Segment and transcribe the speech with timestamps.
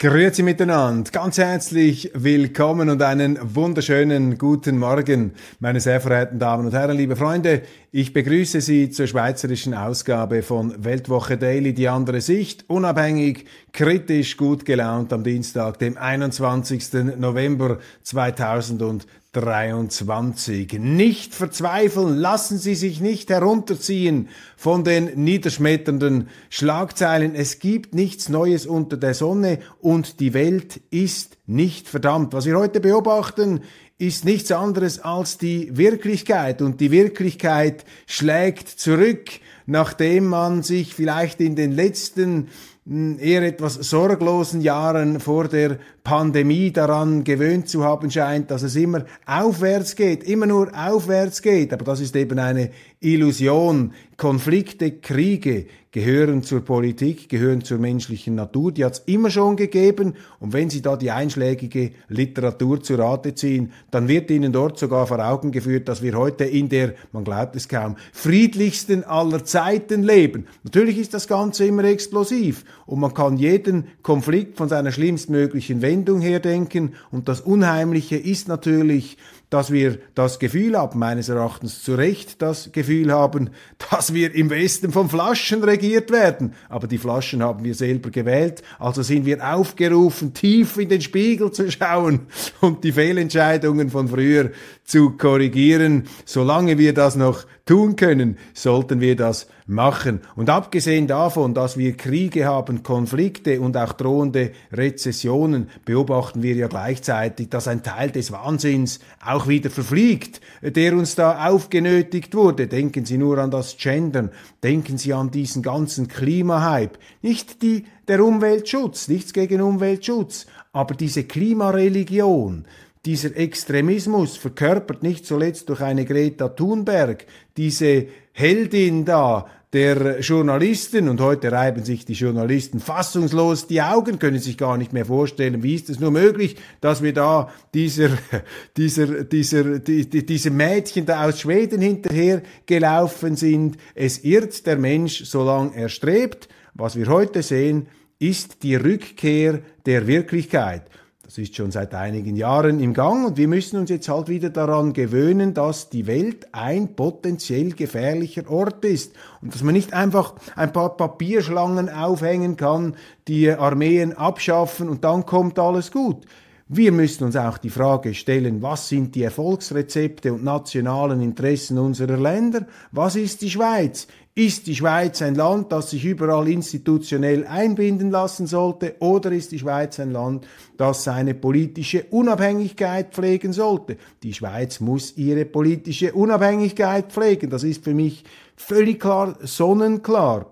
[0.00, 6.72] Grüezi miteinander, ganz herzlich willkommen und einen wunderschönen guten Morgen, meine sehr verehrten Damen und
[6.72, 7.62] Herren, liebe Freunde.
[7.90, 14.66] Ich begrüße Sie zur schweizerischen Ausgabe von Weltwoche Daily, die andere Sicht, unabhängig, kritisch, gut
[14.66, 17.16] gelaunt am Dienstag, dem 21.
[17.16, 19.08] November 2020.
[19.32, 20.72] 23.
[20.80, 27.34] Nicht verzweifeln, lassen Sie sich nicht herunterziehen von den niederschmetternden Schlagzeilen.
[27.34, 32.34] Es gibt nichts Neues unter der Sonne und die Welt ist nicht verdammt.
[32.34, 33.62] Was wir heute beobachten,
[33.96, 39.30] ist nichts anderes als die Wirklichkeit und die Wirklichkeit schlägt zurück,
[39.66, 42.48] nachdem man sich vielleicht in den letzten
[42.86, 48.76] hm, eher etwas sorglosen Jahren vor der Pandemie daran gewöhnt zu haben scheint, dass es
[48.76, 51.72] immer aufwärts geht, immer nur aufwärts geht.
[51.72, 53.92] Aber das ist eben eine Illusion.
[54.16, 58.72] Konflikte, Kriege gehören zur Politik, gehören zur menschlichen Natur.
[58.72, 60.14] Die hat es immer schon gegeben.
[60.40, 65.06] Und wenn Sie da die einschlägige Literatur zu Rate ziehen, dann wird Ihnen dort sogar
[65.06, 70.02] vor Augen geführt, dass wir heute in der, man glaubt es kaum, friedlichsten aller Zeiten
[70.02, 70.48] leben.
[70.64, 76.20] Natürlich ist das Ganze immer explosiv und man kann jeden Konflikt von seiner schlimmstmöglichen Wendung
[76.20, 76.94] her denken.
[77.12, 79.16] Und das Unheimliche ist natürlich,
[79.50, 83.50] dass wir das Gefühl haben, meines Erachtens zu Recht das Gefühl haben,
[83.90, 86.54] dass wir im Westen von Flaschen regiert werden.
[86.68, 91.50] Aber die Flaschen haben wir selber gewählt, also sind wir aufgerufen, tief in den Spiegel
[91.50, 92.26] zu schauen
[92.60, 94.50] und die Fehlentscheidungen von früher
[94.84, 96.04] zu korrigieren.
[96.24, 100.20] Solange wir das noch tun können, sollten wir das machen.
[100.34, 106.68] Und abgesehen davon, dass wir Kriege haben, Konflikte und auch drohende Rezessionen, beobachten wir ja
[106.68, 112.66] gleichzeitig, dass ein Teil des Wahnsinns auch wieder verfliegt, der uns da aufgenötigt wurde.
[112.66, 114.30] Denken Sie nur an das Gendern,
[114.62, 116.98] denken Sie an diesen ganzen Klimahype.
[117.20, 122.64] Nicht die, der Umweltschutz, nichts gegen Umweltschutz, aber diese Klimareligion,
[123.04, 131.20] dieser Extremismus, verkörpert nicht zuletzt durch eine Greta Thunberg, diese Heldin da, der Journalisten und
[131.20, 135.74] heute reiben sich die Journalisten fassungslos die Augen, können sich gar nicht mehr vorstellen, wie
[135.74, 138.10] ist es nur möglich, dass wir da dieser,
[138.78, 143.76] dieser, dieser, die, die, diesem Mädchen da aus Schweden hinterher gelaufen sind.
[143.94, 146.48] Es irrt der Mensch, solange er strebt.
[146.72, 150.84] Was wir heute sehen, ist die Rückkehr der Wirklichkeit.
[151.28, 154.48] Das ist schon seit einigen Jahren im Gang und wir müssen uns jetzt halt wieder
[154.48, 159.12] daran gewöhnen, dass die Welt ein potenziell gefährlicher Ort ist
[159.42, 162.96] und dass man nicht einfach ein paar Papierschlangen aufhängen kann,
[163.28, 166.24] die Armeen abschaffen und dann kommt alles gut.
[166.66, 172.16] Wir müssen uns auch die Frage stellen, was sind die Erfolgsrezepte und nationalen Interessen unserer
[172.16, 172.66] Länder?
[172.90, 174.06] Was ist die Schweiz?
[174.38, 179.58] Ist die Schweiz ein Land, das sich überall institutionell einbinden lassen sollte, oder ist die
[179.58, 183.96] Schweiz ein Land, das seine politische Unabhängigkeit pflegen sollte?
[184.22, 187.50] Die Schweiz muss ihre politische Unabhängigkeit pflegen.
[187.50, 188.22] Das ist für mich
[188.54, 190.46] völlig klar, sonnenklar.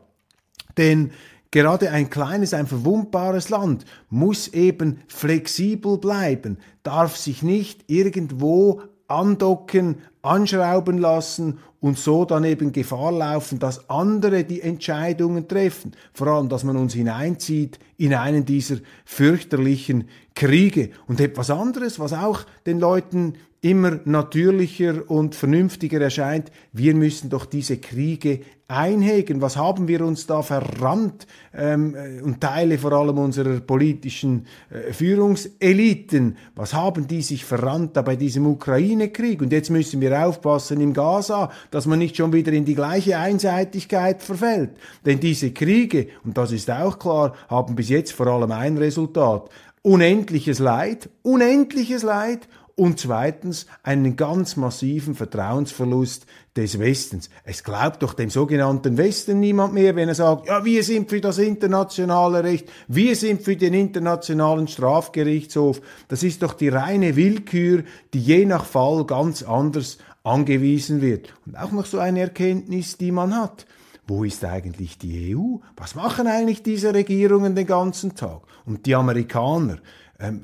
[0.77, 1.13] Denn
[1.53, 9.99] Gerade ein kleines, ein verwundbares Land muss eben flexibel bleiben, darf sich nicht irgendwo andocken,
[10.27, 15.93] anschrauben lassen und so dann eben Gefahr laufen, dass andere die Entscheidungen treffen.
[16.13, 20.91] Vor allem, dass man uns hineinzieht in einen dieser fürchterlichen Kriege.
[21.07, 23.35] Und etwas anderes, was auch den Leuten
[23.71, 29.41] immer natürlicher und vernünftiger erscheint, wir müssen doch diese Kriege einhegen.
[29.41, 31.27] Was haben wir uns da verrannt?
[31.53, 36.37] Ähm, äh, und Teile vor allem unserer politischen äh, Führungseliten.
[36.55, 39.43] Was haben die sich verrannt da bei diesem Ukraine-Krieg?
[39.43, 43.19] Und jetzt müssen wir aufpassen im Gaza, dass man nicht schon wieder in die gleiche
[43.19, 44.71] Einseitigkeit verfällt.
[45.05, 49.49] Denn diese Kriege, und das ist auch klar, haben bis jetzt vor allem ein Resultat.
[49.83, 56.27] Unendliches Leid, unendliches Leid und zweitens einen ganz massiven Vertrauensverlust
[56.57, 57.31] des Westens.
[57.45, 61.21] Es glaubt doch dem sogenannten Westen niemand mehr, wenn er sagt, ja, wir sind für
[61.21, 65.81] das internationale Recht, wir sind für den internationalen Strafgerichtshof.
[66.09, 67.83] Das ist doch die reine Willkür,
[68.13, 71.33] die je nach Fall ganz anders angewiesen wird.
[71.47, 73.67] Und auch noch so eine Erkenntnis, die man hat.
[74.09, 75.57] Wo ist eigentlich die EU?
[75.77, 78.43] Was machen eigentlich diese Regierungen den ganzen Tag?
[78.65, 79.79] Und die Amerikaner,
[80.19, 80.43] ähm,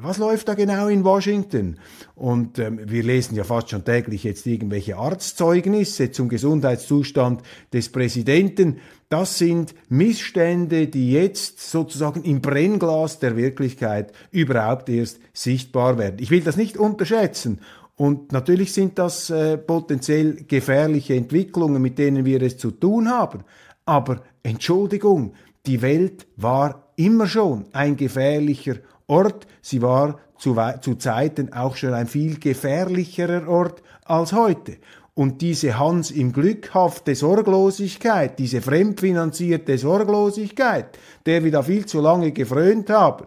[0.00, 1.78] was läuft da genau in Washington?
[2.14, 7.42] Und ähm, wir lesen ja fast schon täglich jetzt irgendwelche Arztzeugnisse zum Gesundheitszustand
[7.72, 8.78] des Präsidenten.
[9.10, 16.16] Das sind Missstände, die jetzt sozusagen im Brennglas der Wirklichkeit überhaupt erst sichtbar werden.
[16.18, 17.60] Ich will das nicht unterschätzen.
[17.96, 23.44] Und natürlich sind das äh, potenziell gefährliche Entwicklungen, mit denen wir es zu tun haben.
[23.84, 25.34] Aber Entschuldigung,
[25.66, 28.76] die Welt war immer schon ein gefährlicher
[29.06, 29.46] Ort.
[29.60, 34.78] Sie war zu, zu Zeiten auch schon ein viel gefährlicherer Ort als heute.
[35.14, 42.32] Und diese Hans im Glückhafte Sorglosigkeit, diese fremdfinanzierte Sorglosigkeit, der wir da viel zu lange
[42.32, 43.26] gefrönt haben,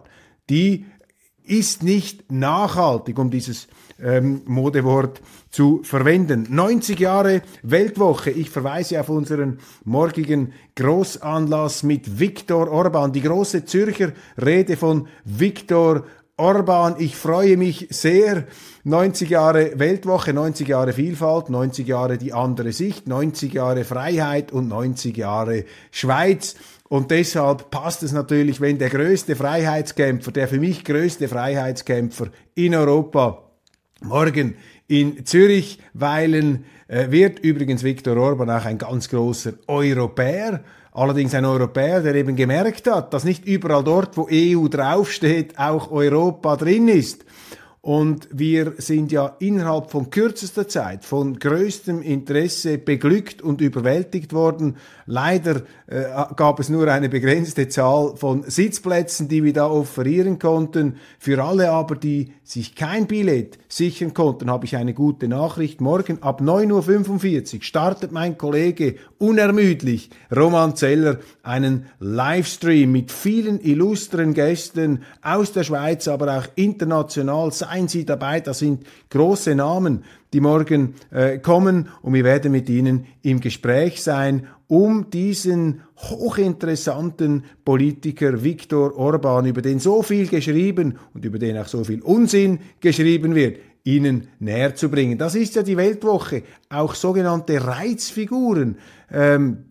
[0.50, 0.86] die
[1.44, 3.68] ist nicht nachhaltig, um dieses
[4.02, 5.20] ähm, Modewort
[5.50, 6.46] zu verwenden.
[6.50, 8.30] 90 Jahre Weltwoche.
[8.30, 16.04] Ich verweise auf unseren morgigen Großanlass mit Viktor Orban, die große Zürcher Rede von Viktor
[16.36, 16.96] Orban.
[16.98, 18.44] Ich freue mich sehr.
[18.84, 24.68] 90 Jahre Weltwoche, 90 Jahre Vielfalt, 90 Jahre die andere Sicht, 90 Jahre Freiheit und
[24.68, 26.54] 90 Jahre Schweiz.
[26.88, 32.74] Und deshalb passt es natürlich, wenn der größte Freiheitskämpfer, der für mich größte Freiheitskämpfer in
[32.74, 33.45] Europa
[34.02, 34.56] morgen
[34.88, 37.38] in Zürich weilen äh, wird.
[37.40, 40.60] Übrigens Viktor Orban auch ein ganz großer Europäer.
[40.92, 45.90] Allerdings ein Europäer, der eben gemerkt hat, dass nicht überall dort, wo EU draufsteht, auch
[45.90, 47.24] Europa drin ist.
[47.82, 54.76] Und wir sind ja innerhalb von kürzester Zeit von größtem Interesse beglückt und überwältigt worden.
[55.04, 56.04] Leider äh,
[56.34, 60.96] gab es nur eine begrenzte Zahl von Sitzplätzen, die wir da offerieren konnten.
[61.18, 65.80] Für alle aber, die sich kein Billett sichern konnten, habe ich eine gute Nachricht.
[65.80, 74.34] Morgen ab 9.45 Uhr startet mein Kollege unermüdlich, Roman Zeller, einen Livestream mit vielen illustren
[74.34, 77.52] Gästen aus der Schweiz, aber auch international.
[77.52, 80.02] Seien Sie dabei, das sind große Namen,
[80.32, 87.44] die morgen äh, kommen und wir werden mit Ihnen im Gespräch sein um diesen hochinteressanten
[87.64, 92.58] Politiker Viktor Orban, über den so viel geschrieben und über den auch so viel Unsinn
[92.80, 95.18] geschrieben wird, Ihnen näher zu bringen.
[95.18, 96.42] Das ist ja die Weltwoche.
[96.68, 98.78] Auch sogenannte Reizfiguren.
[99.12, 99.66] Ähm,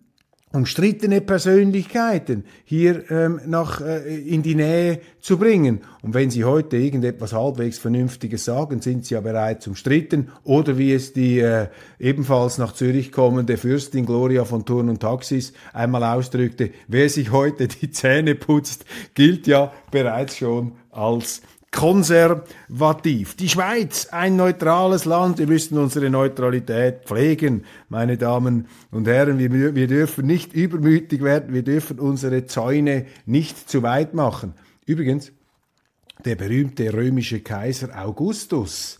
[0.52, 5.80] umstrittene Persönlichkeiten hier ähm, nach, äh, in die Nähe zu bringen.
[6.02, 10.28] Und wenn Sie heute irgendetwas halbwegs Vernünftiges sagen, sind Sie ja bereits umstritten.
[10.44, 11.66] Oder wie es die äh,
[11.98, 17.66] ebenfalls nach Zürich kommende Fürstin Gloria von Turn und Taxis einmal ausdrückte, wer sich heute
[17.66, 18.84] die Zähne putzt,
[19.14, 21.42] gilt ja bereits schon als
[21.76, 23.36] konservativ.
[23.36, 25.38] Die Schweiz, ein neutrales Land.
[25.38, 29.38] Wir müssen unsere Neutralität pflegen, meine Damen und Herren.
[29.38, 31.52] Wir, wir dürfen nicht übermütig werden.
[31.52, 34.54] Wir dürfen unsere Zäune nicht zu weit machen.
[34.86, 35.32] Übrigens,
[36.24, 38.98] der berühmte römische Kaiser Augustus,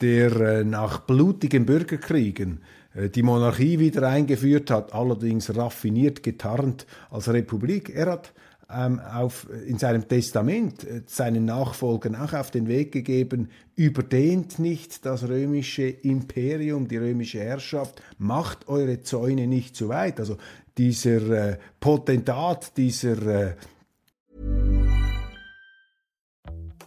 [0.00, 2.62] der äh, nach blutigen Bürgerkriegen
[2.94, 7.90] äh, die Monarchie wieder eingeführt hat, allerdings raffiniert getarnt als Republik.
[7.94, 8.32] Er hat
[8.74, 15.04] ähm, auf, in seinem Testament äh, seinen Nachfolgern auch auf den Weg gegeben, überdehnt nicht
[15.06, 20.18] das römische Imperium, die römische Herrschaft, macht eure Zäune nicht zu weit.
[20.20, 20.36] Also
[20.76, 23.54] dieser äh, Potentat, dieser äh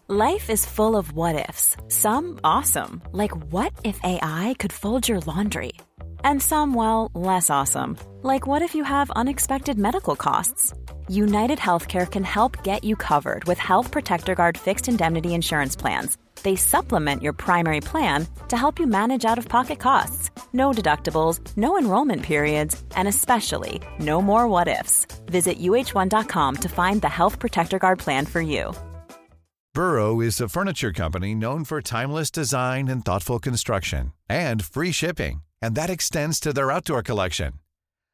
[0.09, 1.75] Life is full of what ifs.
[1.89, 5.73] Some awesome, like what if AI could fold your laundry?
[6.23, 10.73] And some, well, less awesome, like what if you have unexpected medical costs?
[11.09, 16.17] United Healthcare can help get you covered with Health Protector Guard fixed indemnity insurance plans.
[16.43, 20.31] They supplement your primary plan to help you manage out of pocket costs.
[20.53, 25.05] No deductibles, no enrollment periods, and especially no more what ifs.
[25.27, 28.73] Visit uh1.com to find the Health Protector Guard plan for you.
[29.73, 35.43] Burrow is a furniture company known for timeless design and thoughtful construction and free shipping,
[35.61, 37.53] and that extends to their outdoor collection.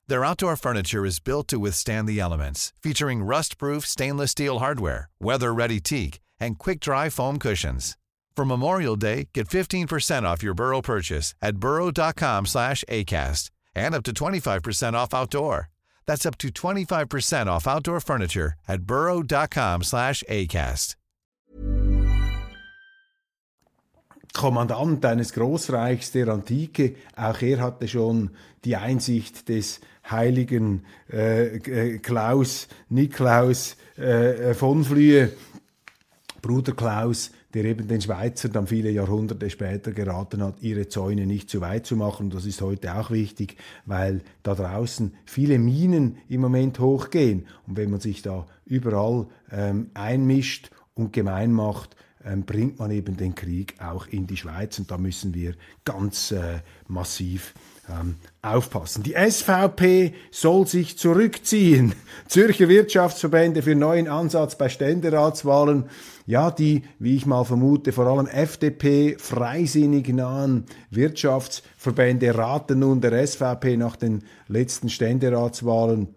[0.09, 5.79] Their outdoor furniture is built to withstand the elements, featuring rust-proof stainless steel hardware, weather-ready
[5.79, 7.97] teak, and quick-dry foam cushions.
[8.35, 14.03] For Memorial Day, get 15% off your Burrow purchase at burrow.com slash ACAST and up
[14.03, 15.69] to 25% off outdoor.
[16.05, 20.95] That's up to 25% off outdoor furniture at burrow.com slash ACAST.
[24.33, 26.95] Kommandant eines Großreichs der Antike.
[27.15, 28.31] Auch er hatte schon
[28.65, 29.79] die Einsicht des
[30.09, 35.31] heiligen äh, äh Klaus, Niklaus äh, von Flühe,
[36.41, 41.49] Bruder Klaus, der eben den Schweizern dann viele Jahrhunderte später geraten hat, ihre Zäune nicht
[41.49, 42.29] zu weit zu machen.
[42.29, 47.47] das ist heute auch wichtig, weil da draußen viele Minen im Moment hochgehen.
[47.67, 51.95] Und wenn man sich da überall ähm, einmischt und gemein macht,
[52.25, 54.79] ähm, bringt man eben den Krieg auch in die Schweiz.
[54.79, 55.53] Und da müssen wir
[55.85, 57.53] ganz äh, massiv
[57.89, 59.03] ähm, aufpassen.
[59.03, 61.93] Die SVP soll sich zurückziehen.
[62.27, 65.85] Zürcher Wirtschaftsverbände für neuen Ansatz bei Ständeratswahlen.
[66.25, 73.25] Ja, die, wie ich mal vermute, vor allem FDP freisinnig nahen Wirtschaftsverbände raten nun der
[73.27, 76.15] SVP nach den letzten Ständeratswahlen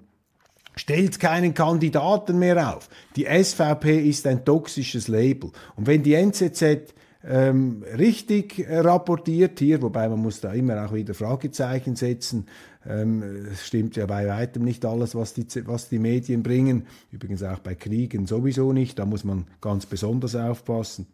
[0.76, 2.88] stellt keinen Kandidaten mehr auf.
[3.16, 5.50] Die SVP ist ein toxisches Label.
[5.74, 6.94] Und wenn die NZZ
[7.28, 12.46] ähm, richtig äh, rapportiert hier, wobei man muss da immer auch wieder Fragezeichen setzen.
[12.88, 16.86] Ähm, es stimmt ja bei weitem nicht alles, was die, was die Medien bringen.
[17.10, 18.98] Übrigens auch bei Kriegen sowieso nicht.
[18.98, 21.06] Da muss man ganz besonders aufpassen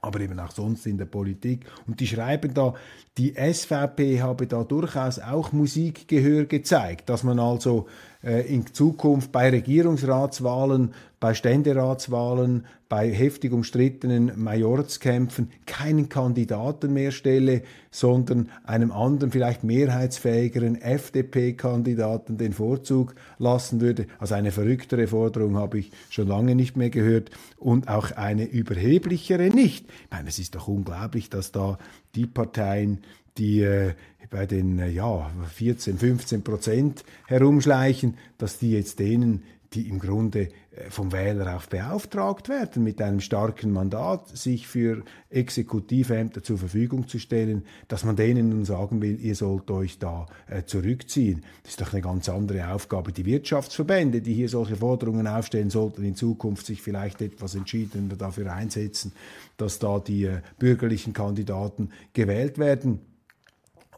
[0.00, 1.66] aber eben auch sonst in der Politik.
[1.86, 2.74] Und die schreiben da,
[3.16, 7.88] die SVP habe da durchaus auch Musikgehör gezeigt, dass man also
[8.28, 18.50] in Zukunft bei Regierungsratswahlen, bei Ständeratswahlen, bei heftig umstrittenen Majorskämpfen keinen Kandidaten mehr stelle, sondern
[18.64, 24.06] einem anderen, vielleicht mehrheitsfähigeren FDP-Kandidaten den Vorzug lassen würde.
[24.18, 29.48] Also eine verrücktere Forderung habe ich schon lange nicht mehr gehört und auch eine überheblichere
[29.48, 29.86] nicht.
[29.88, 31.78] Ich meine, es ist doch unglaublich, dass da
[32.14, 33.00] die Parteien,
[33.38, 33.94] die äh,
[34.30, 39.42] bei den äh, ja, 14, 15 Prozent herumschleichen, dass die jetzt denen,
[39.74, 45.02] die im Grunde äh, vom Wähler auch beauftragt werden, mit einem starken Mandat sich für
[45.30, 50.26] Exekutivämter zur Verfügung zu stellen, dass man denen nun sagen will, ihr sollt euch da
[50.46, 51.44] äh, zurückziehen.
[51.62, 53.12] Das ist doch eine ganz andere Aufgabe.
[53.12, 58.52] Die Wirtschaftsverbände, die hier solche Forderungen aufstellen, sollten in Zukunft sich vielleicht etwas entschiedener dafür
[58.52, 59.12] einsetzen,
[59.56, 63.00] dass da die äh, bürgerlichen Kandidaten gewählt werden.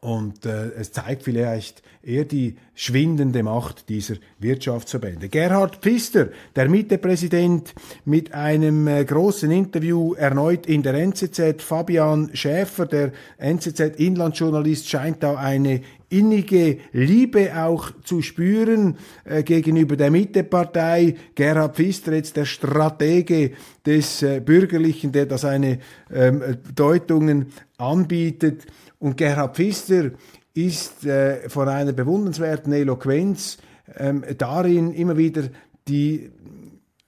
[0.00, 5.28] Und äh, es zeigt vielleicht eher die schwindende Macht dieser Wirtschaftsverbände.
[5.28, 7.74] Gerhard Pfister, der Mittepräsident,
[8.06, 11.62] mit einem äh, großen Interview erneut in der NZZ.
[11.62, 20.10] Fabian Schäfer, der NZZ-Inlandsjournalist, scheint da eine innige Liebe auch zu spüren äh, gegenüber der
[20.10, 21.14] Mittepartei.
[21.34, 23.52] Gerhard Pfister, jetzt der Stratege
[23.86, 25.78] des äh, Bürgerlichen, der da seine
[26.12, 26.42] ähm,
[26.74, 27.46] Deutungen
[27.78, 28.66] anbietet.
[28.98, 30.10] Und Gerhard Pfister
[30.52, 33.58] ist äh, von einer bewundernswerten Eloquenz
[33.96, 35.44] ähm, darin, immer wieder
[35.88, 36.30] die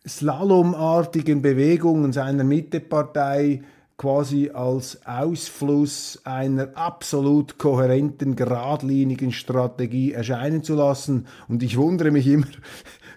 [0.06, 3.62] slalomartigen Bewegungen seiner Mittepartei
[3.96, 11.26] quasi als Ausfluss einer absolut kohärenten, geradlinigen Strategie erscheinen zu lassen.
[11.48, 12.46] Und ich wundere mich immer,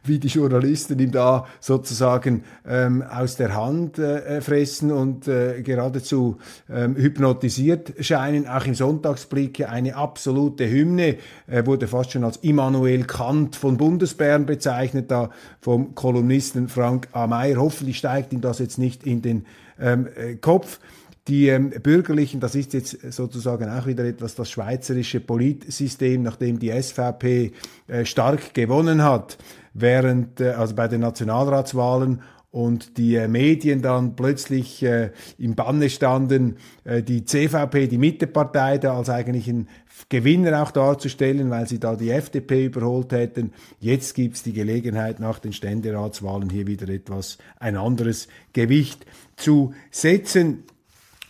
[0.07, 6.37] wie die Journalisten ihm da sozusagen ähm, aus der Hand äh, fressen und äh, geradezu
[6.69, 8.47] ähm, hypnotisiert scheinen.
[8.47, 14.45] Auch im Sonntagsblick eine absolute Hymne, äh, wurde fast schon als Immanuel Kant von Bundesbären
[14.45, 15.29] bezeichnet, da
[15.61, 17.27] vom Kolumnisten Frank A.
[17.27, 17.57] Meyer.
[17.57, 19.45] Hoffentlich steigt ihm das jetzt nicht in den
[19.79, 20.79] ähm, äh, Kopf.
[21.27, 26.69] Die ähm, Bürgerlichen, das ist jetzt sozusagen auch wieder etwas das schweizerische Politsystem, nachdem die
[26.69, 27.51] SVP
[27.87, 29.37] äh, stark gewonnen hat,
[29.75, 32.21] während, äh, also bei den Nationalratswahlen
[32.55, 36.55] und die äh, Medien dann plötzlich äh, im Banne standen,
[36.85, 39.67] äh, die CVP, die Mittepartei, da als eigentlichen
[40.07, 43.51] Gewinner auch darzustellen, weil sie da die FDP überholt hätten.
[43.81, 49.05] Jetzt gibt's die Gelegenheit, nach den Ständeratswahlen hier wieder etwas, ein anderes Gewicht
[49.35, 50.63] zu setzen.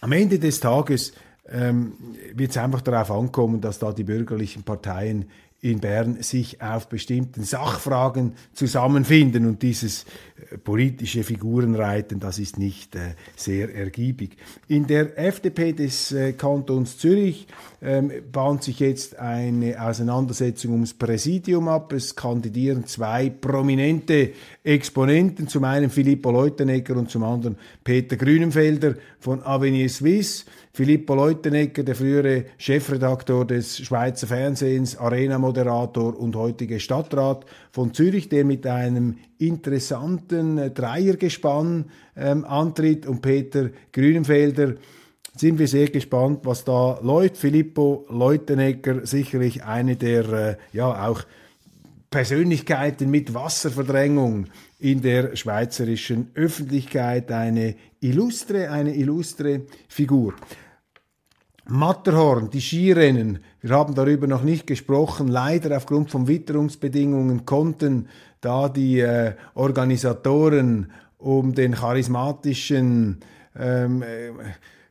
[0.01, 1.13] Am Ende des Tages
[1.49, 1.93] ähm,
[2.35, 5.25] wird es einfach darauf ankommen, dass da die bürgerlichen Parteien
[5.65, 10.05] in Bern sich auf bestimmten Sachfragen zusammenfinden und dieses
[10.51, 14.37] äh, politische Figurenreiten, das ist nicht äh, sehr ergiebig.
[14.67, 17.47] In der FDP des äh, Kantons Zürich
[17.81, 21.93] ähm, bahnt sich jetzt eine Auseinandersetzung ums Präsidium ab.
[21.93, 29.41] Es kandidieren zwei prominente Exponenten, zum einen Filippo Leutenegger und zum anderen Peter Grünenfelder von
[29.41, 30.45] Avenir Suisse.
[30.75, 38.43] Filippo Leutenegger, der frühere Chefredaktor des Schweizer Fernsehens, Arena-Moderator und heutige Stadtrat von Zürich, der
[38.43, 41.85] mit einem interessanten Dreiergespann
[42.17, 44.73] ähm, antritt und Peter Grünenfelder,
[45.37, 47.37] sind wir sehr gespannt, was da läuft.
[47.37, 51.23] Filippo Leutenegger, sicherlich eine der, äh, ja, auch
[52.09, 54.47] Persönlichkeiten mit Wasserverdrängung
[54.79, 60.33] in der schweizerischen Öffentlichkeit, eine illustre, eine illustre Figur.
[61.67, 68.07] Matterhorn, die Skirennen, wir haben darüber noch nicht gesprochen, leider aufgrund von Witterungsbedingungen konnten
[68.41, 73.21] da die äh, Organisatoren um den charismatischen
[73.57, 74.31] ähm, äh,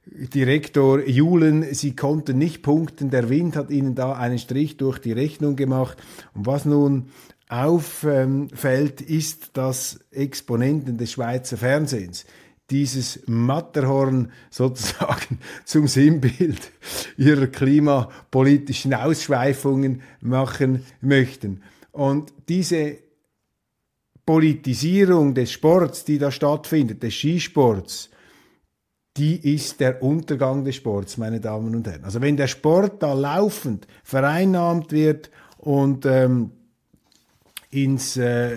[0.07, 5.13] Direktor Julen, sie konnten nicht punkten, der Wind hat ihnen da einen Strich durch die
[5.13, 5.97] Rechnung gemacht.
[6.35, 7.07] Und was nun
[7.49, 12.27] auffällt, ist, dass Exponenten des Schweizer Fernsehens
[12.71, 16.73] dieses Matterhorn sozusagen zum Sinnbild
[17.17, 21.63] ihrer klimapolitischen Ausschweifungen machen möchten.
[21.93, 22.99] Und diese
[24.27, 28.11] Politisierung des Sports, die da stattfindet, des Skisports,
[29.17, 32.05] die ist der Untergang des Sports, meine Damen und Herren.
[32.05, 36.51] Also wenn der Sport da laufend vereinnahmt wird und ähm,
[37.71, 38.57] ins, äh,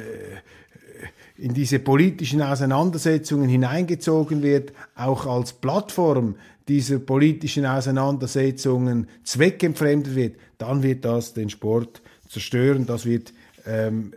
[1.38, 6.36] in diese politischen Auseinandersetzungen hineingezogen wird, auch als Plattform
[6.68, 12.86] dieser politischen Auseinandersetzungen zweckentfremdet wird, dann wird das den Sport zerstören.
[12.86, 13.34] Das wird,
[13.66, 14.14] ähm,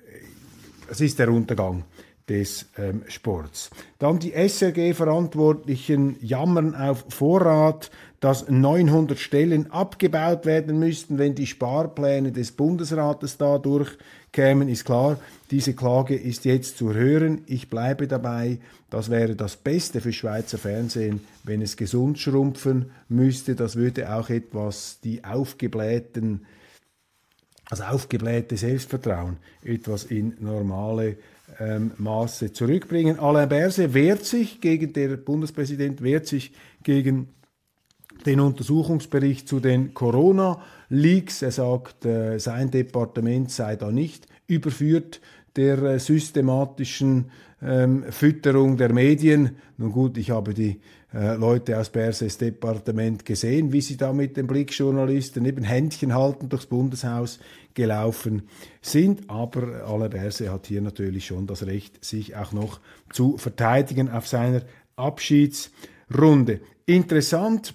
[0.89, 1.85] das ist der Untergang
[2.29, 3.71] des ähm, Sports.
[3.99, 12.33] Dann die SRG-Verantwortlichen jammern auf Vorrat, dass 900 Stellen abgebaut werden müssten, wenn die Sparpläne
[12.33, 13.97] des Bundesrates dadurch
[14.31, 15.19] kämen, ist klar,
[15.51, 17.43] diese Klage ist jetzt zu hören.
[17.47, 18.59] Ich bleibe dabei,
[18.91, 23.55] das wäre das Beste für Schweizer Fernsehen, wenn es gesund schrumpfen müsste.
[23.55, 26.45] Das würde auch etwas die aufgeblähten,
[27.71, 31.17] also aufgeblähte Selbstvertrauen etwas in normale
[31.59, 33.19] ähm, Maße zurückbringen.
[33.19, 37.29] Alain Berse wehrt sich gegen, der Bundespräsident wehrt sich gegen
[38.27, 41.43] den Untersuchungsbericht zu den Corona-Leaks.
[41.43, 45.21] Er sagt, äh, sein Departement sei da nicht überführt
[45.57, 47.31] der äh, systematischen
[47.63, 49.57] ähm, Fütterung der Medien.
[49.77, 50.81] Nun gut, ich habe die
[51.13, 56.49] äh, Leute aus Berses Departement gesehen, wie sie da mit den Blickjournalisten eben Händchen halten
[56.49, 57.41] durchs Bundeshaus
[57.75, 58.43] gelaufen
[58.81, 59.29] sind.
[59.29, 62.81] Aber Alain Berse hat hier natürlich schon das Recht, sich auch noch
[63.13, 64.63] zu verteidigen auf seiner
[64.97, 66.61] Abschiedsrunde.
[66.87, 67.75] Interessant,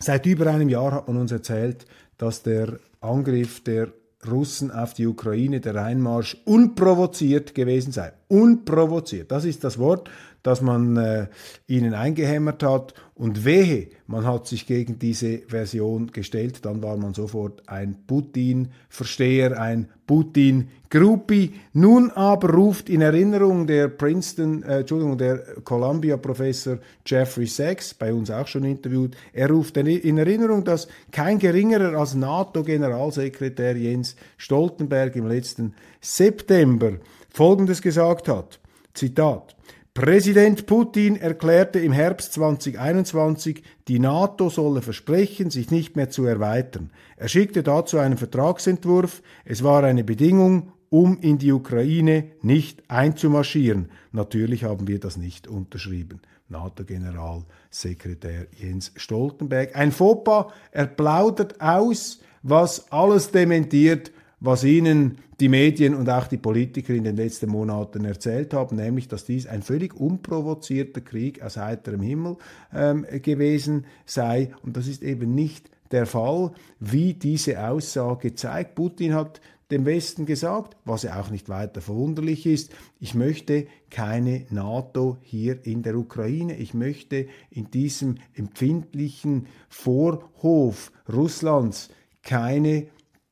[0.00, 1.86] seit über einem Jahr hat man uns erzählt,
[2.18, 3.88] dass der Angriff der
[4.26, 8.12] Russen auf die Ukraine, der Einmarsch, unprovoziert gewesen sei.
[8.28, 10.10] Unprovoziert, das ist das Wort,
[10.46, 11.26] das man äh,
[11.66, 12.94] ihnen eingehämmert hat.
[13.14, 19.58] Und wehe, man hat sich gegen diese Version gestellt, dann war man sofort ein Putin-Versteher,
[19.58, 21.54] ein Putin-Gruppi.
[21.72, 28.30] Nun aber ruft in Erinnerung der Princeton, äh, Entschuldigung, der Columbia-Professor Jeffrey Sachs, bei uns
[28.30, 35.26] auch schon interviewt, er ruft in Erinnerung, dass kein geringerer als NATO-Generalsekretär Jens Stoltenberg im
[35.26, 36.92] letzten September
[37.30, 38.60] Folgendes gesagt hat.
[38.94, 39.56] Zitat.
[39.96, 46.90] Präsident Putin erklärte im Herbst 2021, die NATO solle versprechen, sich nicht mehr zu erweitern.
[47.16, 49.22] Er schickte dazu einen Vertragsentwurf.
[49.46, 53.88] Es war eine Bedingung, um in die Ukraine nicht einzumarschieren.
[54.12, 56.20] Natürlich haben wir das nicht unterschrieben.
[56.50, 59.74] NATO-Generalsekretär Jens Stoltenberg.
[59.76, 66.36] Ein Fauxpas, er plaudert aus, was alles dementiert, was Ihnen die Medien und auch die
[66.36, 71.56] Politiker in den letzten Monaten erzählt haben, nämlich dass dies ein völlig unprovozierter Krieg aus
[71.56, 72.36] heiterem Himmel
[72.72, 74.50] ähm, gewesen sei.
[74.62, 78.74] Und das ist eben nicht der Fall, wie diese Aussage zeigt.
[78.74, 82.70] Putin hat dem Westen gesagt, was ja auch nicht weiter verwunderlich ist,
[83.00, 91.90] ich möchte keine NATO hier in der Ukraine, ich möchte in diesem empfindlichen Vorhof Russlands
[92.22, 92.86] keine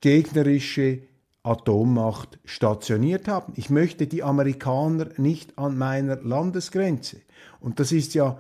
[0.05, 0.99] gegnerische
[1.43, 3.55] Atommacht stationiert haben.
[3.57, 7.23] Ich möchte die Amerikaner nicht an meiner Landesgrenze.
[7.59, 8.39] Und das ist ja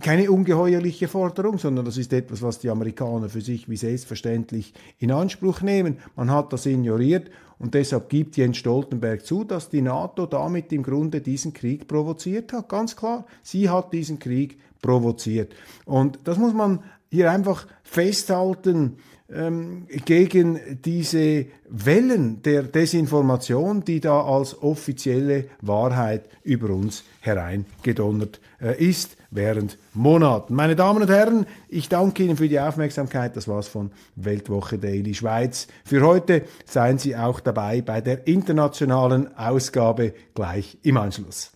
[0.00, 5.10] keine ungeheuerliche Forderung, sondern das ist etwas, was die Amerikaner für sich wie selbstverständlich in
[5.10, 5.98] Anspruch nehmen.
[6.16, 10.82] Man hat das ignoriert und deshalb gibt Jens Stoltenberg zu, dass die NATO damit im
[10.82, 12.70] Grunde diesen Krieg provoziert hat.
[12.70, 15.54] Ganz klar, sie hat diesen Krieg provoziert.
[15.84, 16.80] Und das muss man
[17.10, 18.98] hier einfach festhalten
[19.32, 28.82] ähm, gegen diese Wellen der Desinformation, die da als offizielle Wahrheit über uns hereingedonnert äh,
[28.82, 30.54] ist während Monaten.
[30.54, 33.36] Meine Damen und Herren, ich danke Ihnen für die Aufmerksamkeit.
[33.36, 35.66] Das war's von Weltwoche Daily Schweiz.
[35.84, 41.55] Für heute seien Sie auch dabei bei der internationalen Ausgabe gleich im Anschluss.